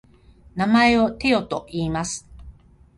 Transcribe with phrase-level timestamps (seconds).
[0.55, 2.27] 名前をテョといいます。